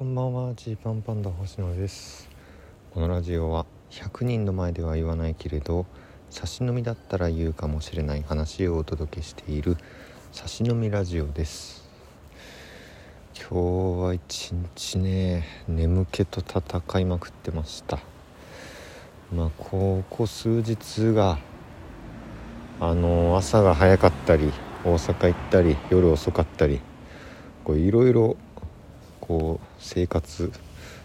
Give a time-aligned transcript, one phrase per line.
[0.00, 0.54] こんばんは。
[0.54, 2.26] ジーパンパンダ星野です。
[2.94, 5.84] このラジオは100人の前では言わないけれど
[6.30, 9.76] 差し飲みだったら言うかもしれない話をお届けしている
[10.32, 11.86] 差し飲みラジオです。
[13.34, 17.98] 今日は一日ね眠気と戦いまくってました。
[19.30, 21.38] まあここ数日が
[22.80, 24.50] あの朝が早かったり
[24.82, 26.80] 大阪行ったり夜遅かったり
[27.64, 28.38] こういろいろ
[29.30, 30.50] こう生活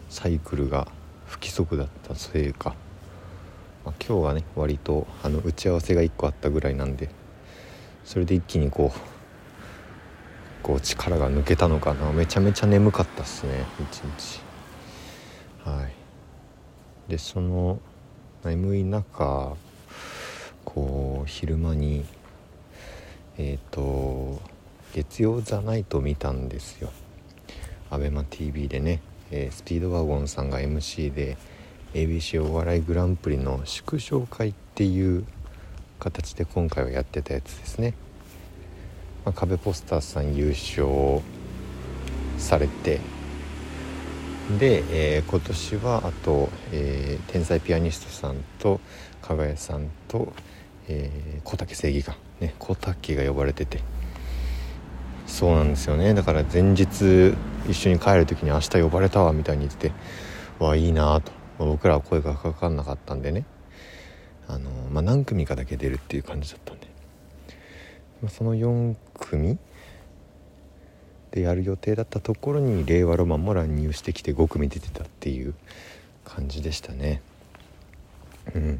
[0.09, 0.87] サイクルが
[1.27, 2.73] 不規則だったせいか、
[3.85, 7.11] まあ、今日はね割とあの打ち合わせが1個あったぐらいなんで
[8.03, 8.99] それで一気にこう
[10.63, 12.11] こう力が抜けたのかな。
[12.13, 14.41] めちゃめちゃ眠かったっすね一日。
[15.63, 17.11] はい。
[17.11, 17.77] でその
[18.43, 19.55] 眠い中
[20.63, 22.03] こう昼間に
[23.37, 24.41] えっ、ー、と
[24.95, 26.89] 月曜ザナイト見たんですよ。
[27.97, 31.37] ABEMATV でね、えー、スピードワゴンさんが MC で
[31.93, 35.25] ABC お笑いグランプリの祝勝会っていう
[35.99, 37.93] 形で今回はやってたやつですね、
[39.23, 41.21] まあ、壁ポスターさん優勝
[42.37, 42.99] されて
[44.59, 44.83] で、
[45.17, 48.79] えー、今年はあと、えー、天才ピアニストさんと
[49.21, 50.33] 加賀谷さんと、
[50.87, 53.95] えー、小竹正義感ね小竹が呼ばれてて。
[55.27, 56.13] そうなんですよね。
[56.13, 57.33] だから前日
[57.67, 59.95] 一緒に帰る時に明日呼ばれたわみたいに言ってて
[60.59, 63.45] わいいなと、まあ、僕らは声がかかんなかったんでね。
[64.47, 66.87] あの、まあ、何組かだけ出るっていう感じだったんで、
[68.21, 69.57] まあ、その4組
[71.31, 75.53] でやる予定だったところに令和ロマンも乱入してきて5組出てたっていう
[76.23, 77.21] 感じでしたね。
[78.53, 78.79] うん。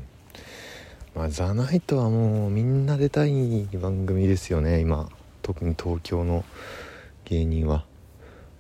[1.16, 5.10] まあザ・ナイトはもうみんな出たい番組ですよね今。
[5.42, 6.44] 特に東京の
[7.26, 7.86] 芸人は。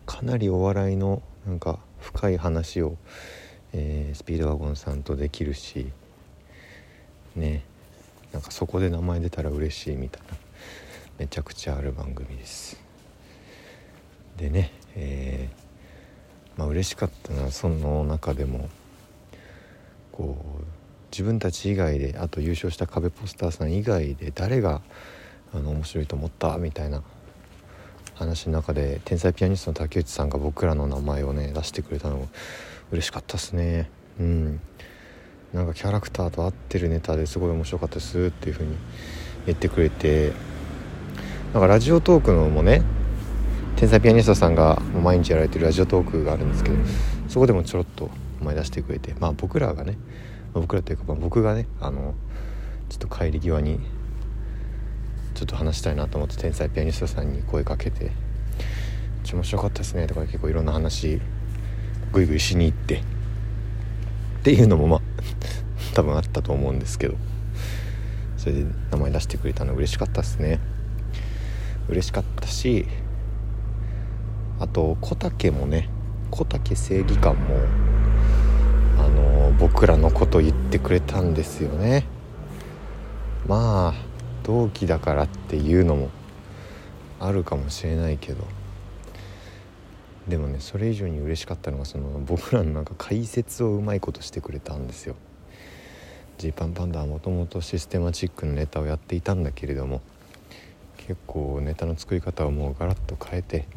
[0.05, 2.97] かなりお笑いのなんか深い話を、
[3.73, 5.91] えー、スピードワゴンさんとできるし
[7.35, 7.63] ね
[8.31, 10.37] なんかそこで名前出たら嬉しいみたいな
[11.19, 12.77] めちゃくちゃある番組です。
[14.37, 18.69] でねえー、まあ嬉しかったのはその中でも
[20.11, 20.63] こう
[21.11, 24.81] 自分たち以外であと優勝した壁ポスターさん以外で誰が
[25.53, 27.01] あの面白いと思ったみたいな
[28.15, 32.27] 話の中で天才ピアニストの竹内さんが僕らの名前をね出してくれたの
[32.91, 33.89] 嬉しかったっすね。
[34.19, 34.61] うん。
[35.53, 38.75] なんかキャラクターと合ってるネタですごい面白かったですっていう風に
[39.45, 40.33] 言ってくれて
[41.53, 42.81] なんかラジオトークのもね
[43.77, 46.75] 天才ピアニストさんが毎日やられてるラジオトークがあるんですけど
[47.29, 48.09] そこでもちょろっと
[48.41, 49.97] 前出してくれてまあ僕らがね
[50.53, 52.15] 僕らというか、僕がねあの
[52.89, 53.79] ちょっと帰り際に
[55.35, 58.11] ちょっと話したいなと思って天才ピアニストさんに声かけて
[59.23, 61.21] 「ち面白かったですね」とか結構いろんな話
[62.13, 63.01] グイグイしに行ってっ
[64.43, 65.01] ていうのもまあ
[65.93, 67.15] 多分あったと思うんですけど
[68.37, 70.59] それで名前出してくれたの嬉しかったですね。
[71.89, 72.87] 嬉しかったし
[74.59, 75.89] あと小竹もね
[76.31, 77.57] 小竹正義感も
[78.97, 82.05] あの僕らのこと言ってくれたんですよね。
[83.47, 84.14] まあ
[84.45, 86.09] 同期だからっていうのも
[87.19, 88.45] あるかもしれないけど
[90.27, 95.15] でもねそれ以上に嬉しかったのがその僕らのなんか解説をうまいことしてくれたんですよ。
[96.37, 100.01] ジーパンパンダはもともとシステマチックのネタをやっていたんだけれども
[100.97, 103.67] 結構ネタの作り方をもうガラッと変えて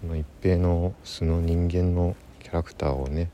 [0.00, 3.30] この一平の素の人間のキャラクターをね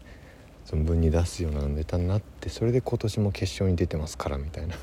[0.66, 4.74] 存分に出すようなネタになってそれで今年も決勝に出てますからみたいな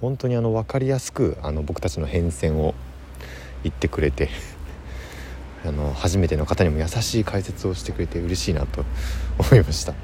[0.00, 2.74] 本当にあの分かりやすくあの僕たちの変遷を
[3.62, 4.30] 言ってくれて
[5.64, 8.84] あの初めての方にも優しい解説をしてくれて嬉しいなと
[9.38, 9.94] 思いました。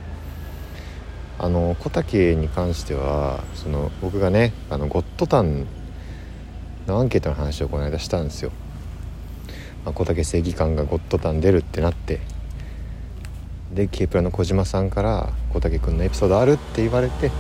[1.39, 5.67] あの小竹に関してはその僕がねあのゴッドタン
[6.87, 8.53] のアンケートの話をこの間したんですよ、
[9.85, 12.21] まあ、小竹正義感がゴッドタン出るってなって。
[13.75, 17.31] で K プラの小島さんから「小竹君のエピソードある?」って言われて。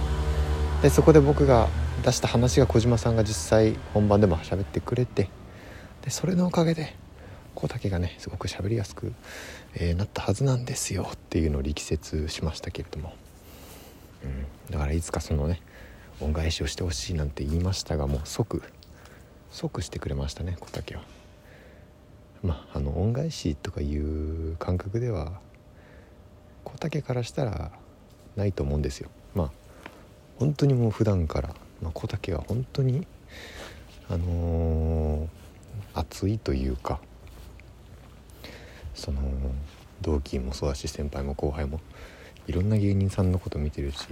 [0.82, 1.68] でそこで僕が
[2.06, 5.28] 出した話が小島さんが実際本番でも喋ってくれて
[6.02, 6.94] でそれのおかげで
[7.56, 9.12] 小竹がねすごく喋りやすく、
[9.74, 13.12] えー、なったはずなんですよっていうのを力説しましたけれども、
[14.22, 15.60] うん、だからいつかそのね
[16.20, 18.62] 恩返しをしてほしいなんて言いましたがもう即
[19.50, 21.02] 即してくれましたね小竹は。
[22.44, 25.40] まああの恩返しとかいう感覚では
[26.62, 27.72] 小竹からしたら
[28.36, 29.10] ないと思うんですよ。
[29.34, 29.50] まあ
[30.38, 31.52] 本当にもう普段から
[31.82, 33.06] まあ、小竹は本当に
[34.08, 35.28] あのー、
[35.94, 37.00] 熱いというか
[38.94, 39.20] その
[40.00, 41.80] 同期もそうだし先輩も後輩も
[42.46, 44.06] いろんな芸人さんのこと見てるし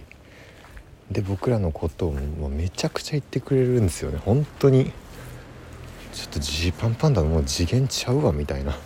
[1.11, 4.19] で僕らのことをもうめちゃくちゃ言ってくれるんですよね。
[4.25, 4.91] 本当に。
[6.15, 8.77] ちょっとジーパンパンダもう次元ちゃうわみたいな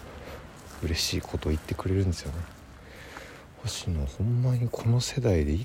[0.82, 2.38] 嬉しいことを言ってくれるんですよね。
[3.62, 5.58] 星野ほんまにこの世代で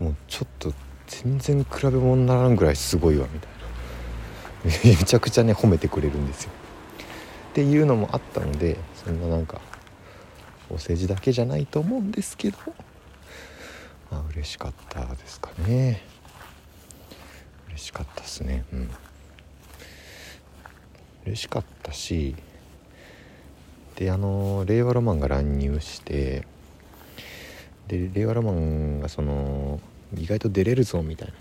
[0.00, 0.72] もうちょっと
[1.06, 3.56] 全然比べ物にならんぐらいすごいわみたいな。
[4.84, 6.50] めちゃくちゃね褒めてくれるんですよ。
[7.50, 9.60] っていうのもあったのでそんななんか
[10.68, 12.58] お世辞だけじゃないと思うんですけど
[14.10, 16.02] まあ嬉しかったですかね。
[17.68, 18.64] 嬉しかったですね。
[18.72, 18.90] うん。
[21.26, 22.36] 嬉しかったし
[23.96, 26.46] であの令和ロマンが乱入して
[27.88, 29.80] で令和ロマンがその
[30.14, 31.34] 意外と出れるぞみたいな。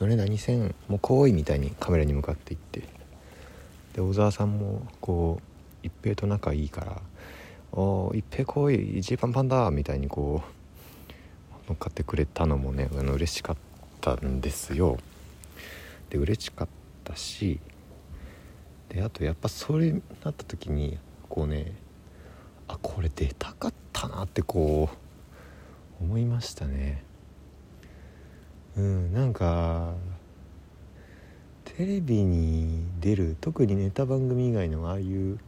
[0.00, 2.82] 米田2000もう来いみたいにカメラに向かっていって。
[3.94, 7.00] で小沢さんもこう一平と仲いいから
[7.72, 13.56] 「おお一平来いジーパンパンだ」みたいにこう乗っかってくれたのもねあの嬉しかっ
[14.00, 14.98] たんですよ。
[16.10, 16.68] で嬉しかっ
[17.04, 17.60] たし
[18.88, 21.72] であとやっぱそれになった時にこうね
[22.68, 24.88] あこれ出たかったなってこ
[26.00, 27.04] う思いましたね。
[28.76, 29.94] うんなんか
[31.64, 35.38] テレビに出る特にネタ番組以外のああいう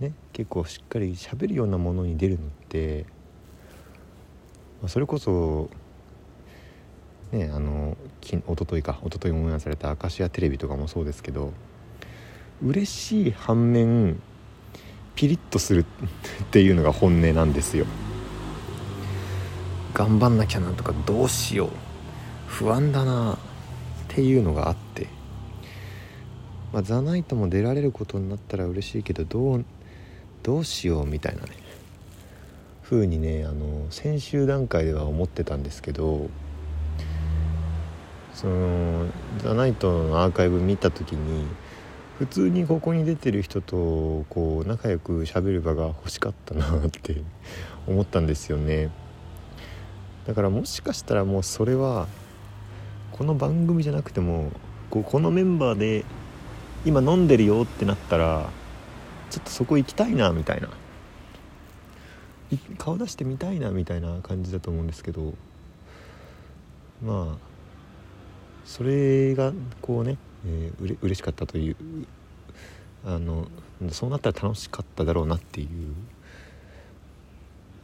[0.00, 3.06] ね結構しっかり喋るようなものに出るのって
[4.82, 5.70] まあ、それこそ
[7.30, 11.52] ねあのき一昨日か一昨日オンエアされた明石家テレビとかもそうですけど
[12.62, 14.20] 嬉しい反面
[15.14, 15.86] ピリッとする
[16.42, 17.86] っていうのが本音なんですよ。
[19.94, 21.91] 頑張んなきゃなんとかどうしよう。
[22.52, 23.36] 不安だなっ
[24.08, 25.08] ていうのがあって。
[26.72, 29.64] まあ、ザナイトも出られることになったら嬉しいけどどう
[30.42, 31.48] どうしようみたいなね。
[32.82, 36.28] 風にねあの先週段階では思ってたんですけど
[38.34, 39.06] その
[39.40, 41.46] 「ザ・ナイト」のアーカイブ見た時に
[42.18, 47.22] 普通にここに出てる人とこう仲良く喋る場が欲しかったなって
[47.86, 48.90] 思ったんですよね。
[50.26, 52.08] だからもしかしたらもうそれは
[53.22, 54.50] この番組じゃなくても
[54.90, 56.04] こうこのメンバーで
[56.84, 58.50] 今飲んでるよってなったら
[59.30, 60.68] ちょっとそこ行きたいなみたいな
[62.78, 65.34] 顔出してみたいなみたいな感じだと思うんですけど
[67.00, 67.38] まあ
[68.64, 71.76] それがこうね、えー、うれ嬉しかったという
[73.06, 73.46] あの
[73.92, 75.68] そうなったら楽しかっただろうなっていう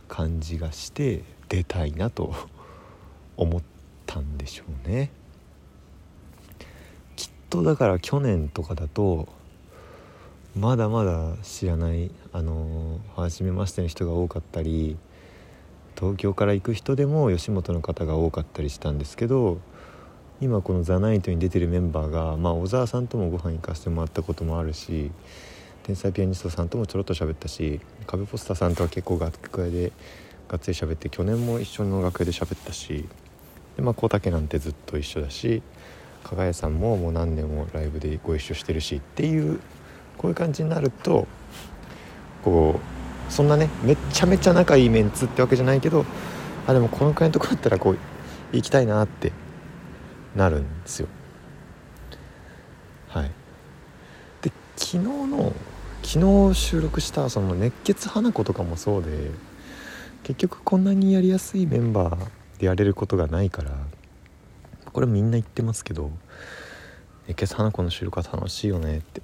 [0.09, 2.35] 感じがして出たいなと
[3.37, 3.63] 思っ
[4.05, 5.13] たんでしょうね。
[7.51, 9.29] とだから去年とかだと
[10.57, 14.97] まだまだ知らないあの初めましての人が多かったり
[15.97, 19.59] 東京から行く人でも吉本の方が多かったりしたんですけど
[20.41, 25.11] 今この「ザ・ナイトに出てるメンバーが、まあ、小沢さんともご飯行かせてもらったこともあるし
[25.83, 29.93] 天才ピアニストさんともちょろっと喋ったし壁ポスターさんとは結構楽屋で
[30.49, 33.09] がっつり喋って去年も一緒の楽屋で喋ったし
[33.77, 35.63] で、まあ、小竹なんてずっと一緒だし
[36.25, 39.61] 加賀谷さんももう何年もライブでご一緒してるしっていう
[40.17, 41.27] こういう感じになると
[42.45, 42.81] こ
[43.29, 46.05] うそんなねめちゃめちゃ仲いいメンツってわけじゃないけど
[46.67, 47.99] あでもこのくらいのとこだったらこう
[48.53, 49.33] 行きたいなって
[50.37, 51.09] なるんですよ。
[53.09, 53.31] はい。
[54.43, 55.53] で昨日の
[56.03, 59.31] 昨日収録したその熱血花子とかもそうで
[60.23, 63.73] 結局こんなにやりやすいメンバーでやれることがないから
[64.99, 66.11] これみんな言ってますけど
[67.29, 69.23] 熱血花子の収録は楽しいよねって。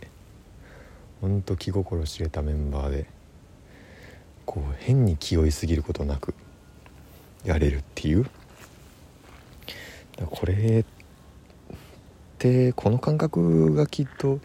[1.20, 3.06] ほんと気心知れたメンバーで
[4.46, 6.32] こう変に気負いすぎることなく
[7.44, 8.30] やれるっていう。
[10.26, 11.74] これっ
[12.38, 14.38] てこの感覚がきっと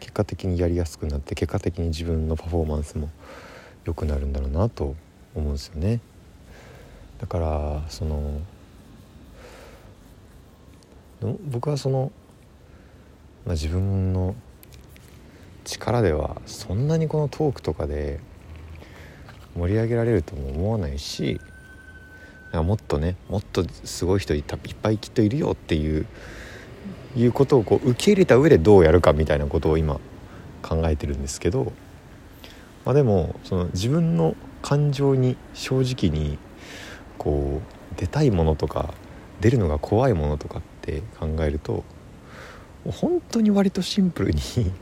[0.00, 3.08] 結果的にやりやすくなって結果的に自分のパフォーマンスも
[3.86, 4.94] 良くなるんだろうなと
[5.34, 6.00] 思うんですよね。
[7.18, 8.42] だからその
[11.20, 12.12] 僕はその、
[13.44, 14.34] まあ、自分の
[15.64, 18.20] 力ではそんなにこのトークとかで
[19.56, 21.40] 盛り上げられるとも思わないし
[22.52, 24.44] もっとねもっとすごい人いっ
[24.80, 26.06] ぱいきっといるよっていう
[27.16, 29.98] いうことをこう受け入れた上でどうやるかみたいなことを今
[30.62, 31.72] 考えてるんですけど、
[32.84, 36.38] まあ、でもその自分の感情に正直に
[37.16, 38.94] こう出たいものとか
[39.40, 41.84] 出るのが怖いものとかて考えると
[42.86, 44.40] 本当に割とシンプルに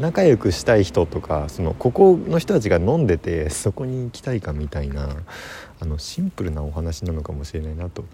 [0.00, 5.08] 仲良くしたい人とかそのここの人たちが飲んでてそこに行きたいかみたいな
[5.78, 8.04] あのシンプルなお話なのかもしれないなと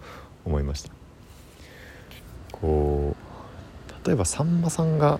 [0.45, 0.91] 思いました。
[2.51, 5.19] こう例えばさんまさんが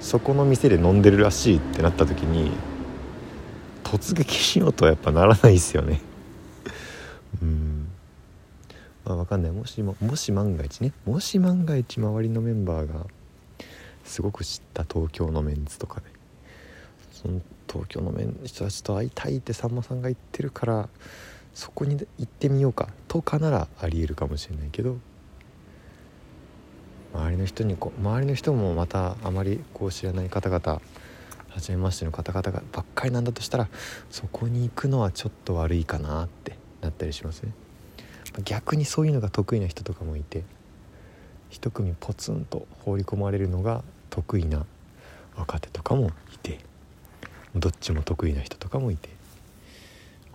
[0.00, 2.52] そこの店で飲んでるらしいってなった時に
[3.82, 6.00] 突撃しようとはやっぱならないですよね
[7.42, 7.88] うん
[9.08, 9.52] まあ分かんない。
[9.52, 10.92] もしももし万が一ね。
[11.06, 13.06] もし万が一周りのメンバーが
[14.04, 16.06] すごく知った東京のメンツとかで
[17.10, 20.88] その東京のメン人たちと会いたいってさんまさんが言ってるから
[21.54, 22.90] そこに行ってみようか。
[23.08, 24.98] とかならありえるかもしれないけど。
[27.14, 30.82] 周りの人にこう周りの人もまたあまりこう知らない方々
[31.48, 33.68] 初めましての方々がばっかりなんだとしたら
[34.10, 37.52] そこに行くのはちょっと悪いかなってなったりしますね。
[38.44, 40.44] 逆にそういうのが得意な人とかもいて
[41.50, 44.66] 一組ポツンと放り込まれるのが得意な
[45.36, 46.60] 若手とかもいて
[47.54, 49.14] どっちも得意な人とかもいてこ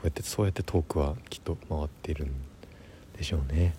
[0.04, 2.32] うやってそうやってトークはきっと回ってるん
[3.18, 3.74] でしょうね。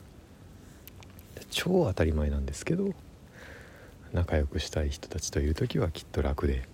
[1.50, 2.93] 超当たり前なんですけど
[4.12, 6.69] 仲良くしたい人たちといる時はきっと楽で、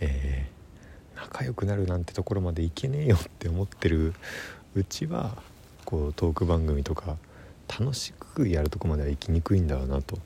[0.00, 4.14] えー、仲良くなるなんてところまでいけねえよって思ってる
[4.74, 5.36] うちは
[5.86, 7.16] こうトーク番組とか
[7.68, 10.18] 楽しくやるとこまでは行きにくいんだろうなと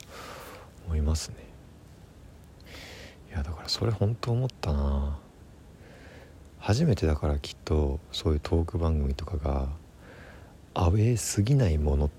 [0.87, 1.37] 思いますね。
[3.31, 5.19] いやだからそれ本当思ったな。
[6.59, 9.69] 初めてだからきっとそういうトーク番組とかが
[10.75, 12.11] アウェーすぎないもの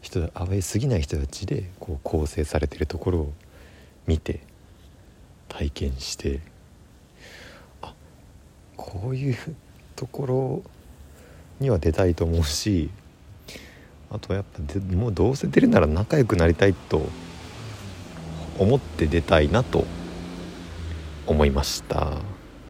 [0.00, 3.32] 人アウェーすぎない人たちでこう構成されてるところを
[4.06, 4.40] 見て
[5.48, 6.40] 体験して
[7.82, 7.94] あ
[8.76, 9.36] こういう
[9.94, 10.62] ところ
[11.62, 12.90] には出たいと思うし
[14.10, 17.00] あとはやっぱもうどうせ出るなら仲良くなりたいと
[18.58, 19.86] 思って出たいなと
[21.26, 22.31] 思いました。